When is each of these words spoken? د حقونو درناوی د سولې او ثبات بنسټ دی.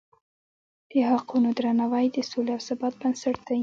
د 0.91 0.93
حقونو 1.11 1.49
درناوی 1.57 2.05
د 2.11 2.17
سولې 2.31 2.51
او 2.55 2.61
ثبات 2.67 2.93
بنسټ 3.01 3.35
دی. 3.47 3.59